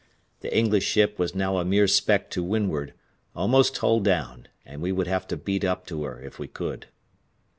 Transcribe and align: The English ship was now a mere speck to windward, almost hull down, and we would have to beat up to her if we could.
The 0.39 0.51
English 0.57 0.83
ship 0.85 1.19
was 1.19 1.35
now 1.35 1.57
a 1.59 1.63
mere 1.63 1.85
speck 1.87 2.31
to 2.31 2.43
windward, 2.43 2.95
almost 3.35 3.77
hull 3.77 3.99
down, 3.99 4.47
and 4.65 4.81
we 4.81 4.91
would 4.91 5.05
have 5.05 5.27
to 5.27 5.37
beat 5.37 5.63
up 5.63 5.85
to 5.85 6.05
her 6.05 6.19
if 6.19 6.39
we 6.39 6.47
could. 6.47 6.87